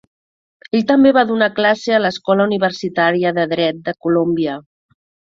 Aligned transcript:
Ell 0.77 0.85
també 0.91 1.09
va 1.17 1.23
donar 1.31 1.49
classe 1.59 1.93
a 1.97 1.99
l'Escola 2.05 2.47
universitària 2.49 3.33
de 3.41 3.45
Dret 3.51 3.83
de 3.91 3.93
Columbia. 4.07 4.57